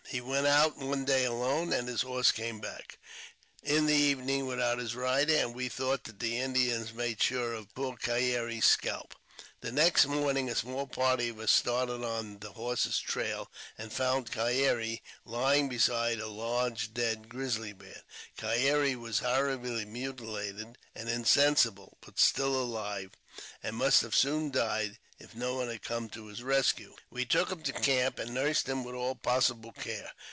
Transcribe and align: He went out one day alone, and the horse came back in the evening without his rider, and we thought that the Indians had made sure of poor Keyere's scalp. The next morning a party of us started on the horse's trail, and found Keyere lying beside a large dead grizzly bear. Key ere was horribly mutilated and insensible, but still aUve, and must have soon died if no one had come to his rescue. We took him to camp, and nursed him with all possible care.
He 0.09 0.19
went 0.19 0.45
out 0.45 0.75
one 0.77 1.05
day 1.05 1.23
alone, 1.23 1.71
and 1.71 1.87
the 1.87 1.95
horse 2.05 2.33
came 2.33 2.59
back 2.59 2.99
in 3.63 3.85
the 3.85 3.93
evening 3.95 4.45
without 4.45 4.77
his 4.77 4.93
rider, 4.93 5.33
and 5.33 5.55
we 5.55 5.69
thought 5.69 6.03
that 6.03 6.19
the 6.19 6.37
Indians 6.37 6.87
had 6.87 6.97
made 6.97 7.23
sure 7.23 7.53
of 7.53 7.73
poor 7.73 7.95
Keyere's 7.95 8.65
scalp. 8.65 9.15
The 9.61 9.71
next 9.71 10.07
morning 10.07 10.49
a 10.49 10.85
party 10.87 11.29
of 11.29 11.39
us 11.39 11.51
started 11.51 12.03
on 12.03 12.39
the 12.39 12.51
horse's 12.51 12.99
trail, 12.99 13.49
and 13.77 13.93
found 13.93 14.33
Keyere 14.33 14.99
lying 15.23 15.69
beside 15.69 16.19
a 16.19 16.27
large 16.27 16.93
dead 16.93 17.29
grizzly 17.29 17.71
bear. 17.71 18.01
Key 18.35 18.67
ere 18.67 18.97
was 18.97 19.19
horribly 19.19 19.85
mutilated 19.85 20.77
and 20.93 21.07
insensible, 21.07 21.97
but 22.01 22.19
still 22.19 22.53
aUve, 22.53 23.13
and 23.63 23.77
must 23.77 24.01
have 24.01 24.15
soon 24.15 24.51
died 24.51 24.97
if 25.19 25.35
no 25.35 25.53
one 25.53 25.69
had 25.69 25.83
come 25.83 26.09
to 26.09 26.25
his 26.25 26.41
rescue. 26.41 26.95
We 27.11 27.25
took 27.25 27.51
him 27.51 27.61
to 27.63 27.71
camp, 27.73 28.17
and 28.17 28.33
nursed 28.33 28.67
him 28.67 28.83
with 28.83 28.95
all 28.95 29.13
possible 29.13 29.71
care. 29.71 30.11